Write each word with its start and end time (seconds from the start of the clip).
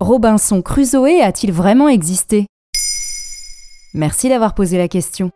Robinson 0.00 0.60
Crusoe 0.60 1.22
a-t-il 1.22 1.52
vraiment 1.52 1.88
existé? 1.88 2.44
Merci 3.94 4.28
d'avoir 4.28 4.54
posé 4.54 4.76
la 4.76 4.88
question. 4.88 5.30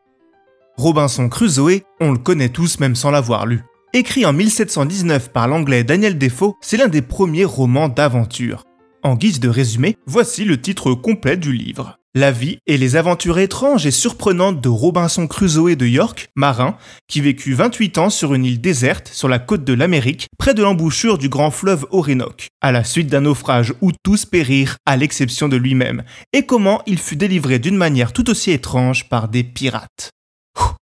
Robinson 0.76 1.30
Crusoe, 1.30 1.80
on 1.98 2.12
le 2.12 2.18
connaît 2.18 2.50
tous 2.50 2.78
même 2.78 2.94
sans 2.94 3.10
l'avoir 3.10 3.46
lu. 3.46 3.64
Écrit 3.94 4.26
en 4.26 4.34
1719 4.34 5.32
par 5.32 5.48
l'anglais 5.48 5.82
Daniel 5.82 6.18
Defoe, 6.18 6.56
c'est 6.60 6.76
l'un 6.76 6.88
des 6.88 7.00
premiers 7.00 7.46
romans 7.46 7.88
d'aventure. 7.88 8.64
En 9.02 9.14
guise 9.14 9.40
de 9.40 9.48
résumé, 9.48 9.96
voici 10.06 10.44
le 10.44 10.60
titre 10.60 10.92
complet 10.92 11.38
du 11.38 11.54
livre. 11.54 11.99
La 12.16 12.32
vie 12.32 12.58
et 12.66 12.76
les 12.76 12.96
aventures 12.96 13.38
étranges 13.38 13.86
et 13.86 13.92
surprenantes 13.92 14.60
de 14.60 14.68
Robinson 14.68 15.28
Crusoe 15.28 15.76
de 15.76 15.86
York, 15.86 16.26
marin, 16.34 16.76
qui 17.06 17.20
vécut 17.20 17.54
28 17.54 17.98
ans 17.98 18.10
sur 18.10 18.34
une 18.34 18.44
île 18.44 18.60
déserte 18.60 19.06
sur 19.06 19.28
la 19.28 19.38
côte 19.38 19.62
de 19.62 19.74
l'Amérique, 19.74 20.26
près 20.36 20.52
de 20.52 20.60
l'embouchure 20.60 21.18
du 21.18 21.28
grand 21.28 21.52
fleuve 21.52 21.86
Orénoque, 21.92 22.48
à 22.60 22.72
la 22.72 22.82
suite 22.82 23.06
d'un 23.06 23.20
naufrage 23.20 23.74
où 23.80 23.92
tous 24.02 24.24
périrent 24.24 24.74
à 24.86 24.96
l'exception 24.96 25.48
de 25.48 25.56
lui-même, 25.56 26.02
et 26.32 26.46
comment 26.46 26.82
il 26.84 26.98
fut 26.98 27.14
délivré 27.14 27.60
d'une 27.60 27.76
manière 27.76 28.12
tout 28.12 28.28
aussi 28.28 28.50
étrange 28.50 29.08
par 29.08 29.28
des 29.28 29.44
pirates. 29.44 30.10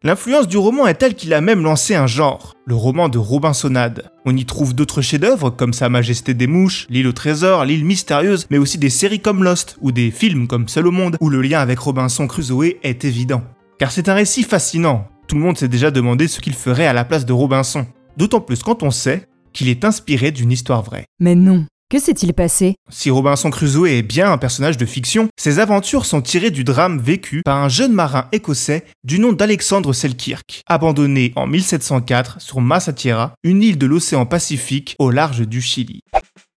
L'influence 0.03 0.49
du 0.49 0.57
roman 0.57 0.87
est 0.87 0.95
telle 0.95 1.15
qu'il 1.15 1.35
a 1.35 1.43
même 1.43 1.63
lancé 1.63 1.95
un 1.95 2.07
genre, 2.07 2.55
le 2.65 2.75
roman 2.75 3.11
de 3.11 3.19
Robinsonade. 3.19 4.11
On 4.25 4.35
y 4.35 4.47
trouve 4.47 4.75
d'autres 4.75 5.03
chefs-d'œuvre 5.03 5.51
comme 5.51 5.75
Sa 5.75 5.91
Majesté 5.91 6.33
des 6.33 6.47
Mouches, 6.47 6.87
L'île 6.89 7.07
au 7.07 7.13
trésor, 7.13 7.67
L'île 7.67 7.85
mystérieuse, 7.85 8.47
mais 8.49 8.57
aussi 8.57 8.79
des 8.79 8.89
séries 8.89 9.21
comme 9.21 9.45
Lost 9.45 9.77
ou 9.83 9.93
des 9.93 10.11
films 10.11 10.47
comme 10.47 10.69
Seul 10.69 10.87
au 10.87 10.91
monde 10.91 11.19
où 11.21 11.29
le 11.29 11.43
lien 11.43 11.61
avec 11.61 11.79
Robinson 11.79 12.27
Crusoe 12.27 12.79
est 12.83 13.05
évident. 13.05 13.43
Car 13.79 13.93
c'est 13.93 14.09
un 14.09 14.15
récit 14.15 14.43
fascinant. 14.43 15.07
Tout 15.29 15.37
le 15.37 15.43
monde 15.43 15.59
s'est 15.59 15.69
déjà 15.69 15.91
demandé 15.91 16.29
ce 16.29 16.41
qu'il 16.41 16.55
ferait 16.55 16.87
à 16.87 16.95
la 16.95 17.05
place 17.05 17.27
de 17.27 17.35
Robinson. 17.35 17.87
D'autant 18.17 18.41
plus 18.41 18.63
quand 18.63 18.83
on 18.83 18.91
sait 18.91 19.27
qu'il 19.53 19.69
est 19.69 19.85
inspiré 19.85 20.31
d'une 20.31 20.51
histoire 20.51 20.83
vraie. 20.83 21.05
Mais 21.19 21.35
non. 21.35 21.67
Que 21.91 21.99
s'est-il 21.99 22.33
passé? 22.35 22.77
Si 22.89 23.11
Robinson 23.11 23.51
Crusoe 23.51 23.89
est 23.89 24.03
bien 24.03 24.31
un 24.31 24.39
personnage 24.39 24.77
de 24.77 24.87
fiction, 24.87 25.29
ses 25.37 25.59
aventures 25.59 26.07
sont 26.07 26.23
tirées 26.23 26.53
du 26.53 26.63
drame 26.63 27.01
vécu 27.01 27.43
par 27.45 27.57
un 27.57 27.69
jeune 27.69 27.93
marin 27.93 28.29
écossais 28.31 28.85
du 29.03 29.19
nom 29.19 29.33
d'Alexandre 29.33 29.93
Selkirk, 29.93 30.63
abandonné 30.69 31.33
en 31.35 31.49
1704 31.49 32.41
sur 32.41 32.61
Massatiera, 32.61 33.35
une 33.43 33.65
île 33.65 33.77
de 33.77 33.87
l'océan 33.87 34.25
Pacifique 34.25 34.95
au 35.01 35.11
large 35.11 35.41
du 35.41 35.61
Chili. 35.61 36.05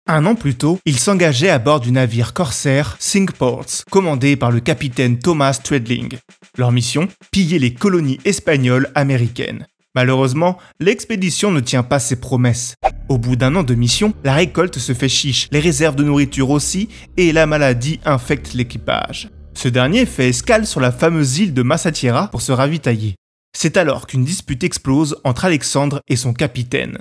Un 0.05 0.27
an 0.27 0.35
plus 0.35 0.53
tôt, 0.53 0.77
il 0.85 0.99
s'engageait 0.99 1.49
à 1.49 1.57
bord 1.57 1.79
du 1.79 1.91
navire 1.91 2.33
corsaire 2.33 2.99
Ports, 3.39 3.85
commandé 3.89 4.35
par 4.35 4.51
le 4.51 4.59
capitaine 4.59 5.17
Thomas 5.17 5.59
Treadling. 5.63 6.15
Leur 6.59 6.71
mission? 6.71 7.07
Piller 7.31 7.57
les 7.57 7.73
colonies 7.73 8.19
espagnoles 8.23 8.91
américaines. 8.93 9.65
Malheureusement, 9.95 10.57
l'expédition 10.79 11.51
ne 11.51 11.59
tient 11.59 11.83
pas 11.83 11.99
ses 11.99 12.15
promesses. 12.15 12.75
Au 13.09 13.17
bout 13.17 13.35
d'un 13.35 13.55
an 13.55 13.63
de 13.63 13.75
mission, 13.75 14.13
la 14.23 14.33
récolte 14.33 14.79
se 14.79 14.93
fait 14.93 15.09
chiche, 15.09 15.47
les 15.51 15.59
réserves 15.59 15.95
de 15.95 16.03
nourriture 16.03 16.49
aussi, 16.49 16.89
et 17.15 17.31
la 17.31 17.45
maladie 17.45 17.99
infecte 18.03 18.53
l'équipage. 18.53 19.29
Ce 19.53 19.67
dernier 19.67 20.07
fait 20.07 20.29
escale 20.29 20.65
sur 20.65 20.79
la 20.79 20.91
fameuse 20.91 21.37
île 21.37 21.53
de 21.53 21.61
Massatiera 21.61 22.29
pour 22.29 22.41
se 22.41 22.51
ravitailler. 22.51 23.15
C'est 23.55 23.77
alors 23.77 24.07
qu'une 24.07 24.23
dispute 24.23 24.63
explose 24.63 25.15
entre 25.23 25.45
Alexandre 25.45 26.01
et 26.07 26.15
son 26.15 26.33
capitaine. 26.33 26.97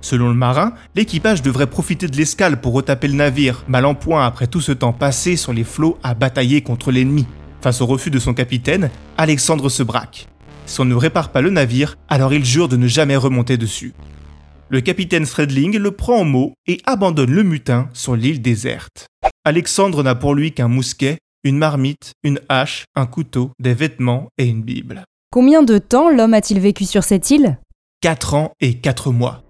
Selon 0.00 0.28
le 0.28 0.34
marin, 0.34 0.72
l'équipage 0.96 1.42
devrait 1.42 1.68
profiter 1.68 2.08
de 2.08 2.16
l'escale 2.16 2.60
pour 2.60 2.72
retaper 2.72 3.06
le 3.06 3.14
navire, 3.14 3.64
mal 3.68 3.84
en 3.84 3.94
point 3.94 4.26
après 4.26 4.46
tout 4.46 4.62
ce 4.62 4.72
temps 4.72 4.94
passé 4.94 5.36
sur 5.36 5.52
les 5.52 5.62
flots 5.62 5.98
à 6.02 6.14
batailler 6.14 6.62
contre 6.62 6.90
l'ennemi. 6.90 7.26
Face 7.60 7.80
au 7.80 7.86
refus 7.86 8.10
de 8.10 8.18
son 8.18 8.34
capitaine, 8.34 8.90
Alexandre 9.16 9.68
se 9.68 9.82
braque. 9.82 10.26
Si 10.72 10.80
on 10.80 10.86
ne 10.86 10.94
répare 10.94 11.32
pas 11.32 11.42
le 11.42 11.50
navire, 11.50 11.98
alors 12.08 12.32
il 12.32 12.46
jure 12.46 12.66
de 12.66 12.78
ne 12.78 12.86
jamais 12.86 13.16
remonter 13.16 13.58
dessus. 13.58 13.92
Le 14.70 14.80
capitaine 14.80 15.26
Stradling 15.26 15.76
le 15.76 15.90
prend 15.90 16.20
en 16.20 16.24
mot 16.24 16.54
et 16.66 16.80
abandonne 16.86 17.30
le 17.30 17.42
mutin 17.42 17.90
sur 17.92 18.16
l'île 18.16 18.40
déserte. 18.40 19.04
Alexandre 19.44 20.02
n'a 20.02 20.14
pour 20.14 20.34
lui 20.34 20.52
qu'un 20.52 20.68
mousquet, 20.68 21.18
une 21.44 21.58
marmite, 21.58 22.12
une 22.22 22.40
hache, 22.48 22.86
un 22.94 23.04
couteau, 23.04 23.50
des 23.60 23.74
vêtements 23.74 24.28
et 24.38 24.46
une 24.46 24.62
Bible. 24.62 25.04
Combien 25.30 25.62
de 25.62 25.76
temps 25.76 26.08
l'homme 26.08 26.32
a-t-il 26.32 26.58
vécu 26.58 26.86
sur 26.86 27.04
cette 27.04 27.30
île? 27.30 27.58
4 28.00 28.32
ans 28.32 28.52
et 28.62 28.78
4 28.78 29.12
mois. 29.12 29.42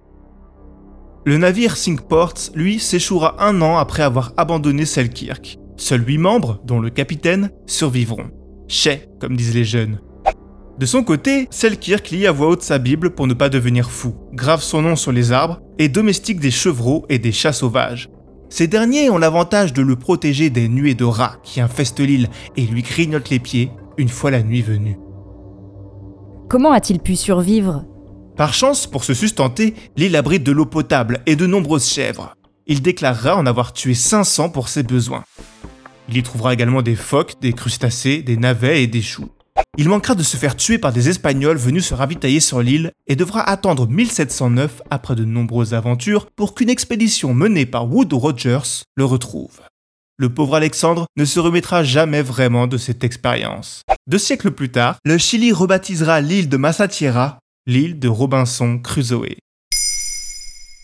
Le 1.25 1.39
navire 1.39 1.77
Cinque 1.77 2.09
Ports, 2.09 2.51
lui, 2.57 2.81
s'échouera 2.81 3.41
un 3.41 3.63
an 3.63 3.77
après 3.77 4.03
avoir 4.03 4.33
abandonné 4.39 4.87
Selkirk. 4.87 5.57
Seuls 5.77 6.05
8 6.05 6.19
membres, 6.19 6.61
dont 6.65 6.81
le 6.81 6.91
capitaine, 6.91 7.53
survivront. 7.69 8.33
Chais, 8.67 9.09
comme 9.21 9.37
disent 9.37 9.55
les 9.55 9.65
jeunes. 9.65 10.01
De 10.83 10.87
son 10.87 11.05
côté, 11.05 11.47
Selkirk 11.53 12.11
lit 12.11 12.27
à 12.27 12.33
voix 12.33 12.49
haute 12.49 12.65
sa 12.65 12.79
Bible 12.79 13.11
pour 13.11 13.29
ne 13.29 13.35
pas 13.35 13.49
devenir 13.49 13.89
fou, 13.89 14.17
grave 14.33 14.63
son 14.63 14.83
nom 14.83 14.97
sur 14.97 15.13
les 15.13 15.31
arbres 15.31 15.61
et 15.79 15.89
domestique 15.89 16.41
des 16.41 16.51
chevreaux 16.51 17.07
et 17.09 17.21
des 17.21 17.31
chats 17.31 17.53
sauvages. 17.53 18.11
Ces 18.51 18.67
derniers 18.67 19.09
ont 19.09 19.17
l'avantage 19.17 19.73
de 19.73 19.81
le 19.81 19.95
protéger 19.95 20.51
des 20.51 20.69
nuées 20.69 20.97
de 20.97 21.05
rats 21.05 21.37
qui 21.45 21.61
infestent 21.61 22.01
l'île 22.01 22.31
et 22.57 22.63
lui 22.63 22.83
grignotent 22.83 23.31
les 23.31 23.39
pieds 23.39 23.71
une 23.97 24.09
fois 24.09 24.33
la 24.33 24.43
nuit 24.43 24.61
venue. 24.61 24.99
Comment 26.49 26.73
a-t-il 26.73 26.99
pu 26.99 27.15
survivre? 27.15 27.85
Par 28.37 28.53
chance, 28.53 28.89
pour 28.89 29.05
se 29.05 29.15
sustenter, 29.15 29.75
l'île 29.97 30.17
abrite 30.17 30.43
de 30.43 30.51
l'eau 30.51 30.67
potable 30.67 31.21
et 31.27 31.37
de 31.37 31.47
nombreuses 31.47 31.89
chèvres. 31.89 32.35
Il 32.67 32.83
déclarera 32.83 33.37
en 33.37 33.47
avoir 33.47 33.73
tué 33.73 33.95
500 33.95 34.49
pour 34.49 34.69
ses 34.69 34.83
besoins. 34.83 35.23
Il 36.09 36.17
y 36.17 36.25
trouvera 36.25 36.53
également 36.53 36.83
des 36.83 36.97
phoques, 36.97 37.37
des 37.41 37.53
crustacés, 37.53 38.23
des 38.23 38.37
navets 38.37 38.83
et 38.83 38.89
des 38.89 39.01
choux. 39.01 39.29
Il 39.79 39.89
manquera 39.89 40.15
de 40.15 40.23
se 40.23 40.37
faire 40.37 40.55
tuer 40.55 40.79
par 40.79 40.93
des 40.93 41.09
Espagnols 41.09 41.57
venus 41.57 41.87
se 41.87 41.95
ravitailler 41.95 42.41
sur 42.41 42.61
l'île 42.61 42.93
et 43.07 43.17
devra 43.17 43.41
attendre 43.49 43.89
1709 43.89 44.83
après 44.91 45.15
de 45.15 45.25
nombreuses 45.25 45.73
aventures 45.73 46.27
pour 46.27 46.55
qu'une 46.55 46.69
expédition 46.69 47.33
menée 47.33 47.65
par 47.65 47.91
Wood 47.91 48.13
Rogers 48.13 48.85
le 48.97 49.05
retrouve. 49.07 49.61
Le 50.19 50.29
pauvre 50.33 50.57
Alexandre 50.57 51.07
ne 51.17 51.25
se 51.25 51.41
remettra 51.41 51.85
jamais 51.85 52.21
vraiment 52.21 52.67
de 52.67 52.77
cette 52.77 53.03
expérience. 53.03 53.83
Deux 54.07 54.19
siècles 54.19 54.51
plus 54.51 54.71
tard, 54.71 54.97
le 55.05 55.17
Chili 55.17 55.53
rebaptisera 55.53 56.21
l'île 56.21 56.51
de 56.51 56.59
Massatiera 56.59 57.39
l'île 57.67 58.01
de 58.01 58.09
Robinson 58.09 58.79
Crusoe. 58.79 59.37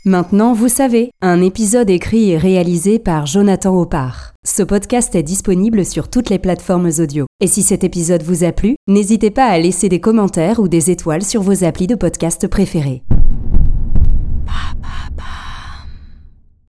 Maintenant, 0.09 0.55
vous 0.55 0.69
savez, 0.69 1.11
un 1.21 1.43
épisode 1.43 1.91
écrit 1.91 2.31
et 2.31 2.39
réalisé 2.39 2.99
par 2.99 3.27
Jonathan 3.27 3.79
Oppard. 3.79 4.33
Ce 4.43 4.63
podcast 4.63 5.15
est 5.15 5.23
disponible 5.23 5.85
sur 5.85 6.09
toutes 6.09 6.31
les 6.31 6.39
plateformes 6.39 6.91
audio. 6.99 7.27
Et 7.43 7.47
si 7.47 7.61
cet 7.61 7.85
épisode 7.85 8.23
vous 8.23 8.43
a 8.43 8.53
plu, 8.53 8.77
n'hésitez 8.87 9.31
pas 9.31 9.45
à 9.45 9.59
laisser 9.59 9.91
des 9.91 10.01
commentaires 10.01 10.61
ou 10.61 10.69
des 10.69 10.91
étoiles 10.91 11.25
sur 11.25 11.43
vos 11.43 11.63
applis 11.63 11.89
de 11.89 11.95
podcast 11.95 12.49
préférés. 12.49 13.03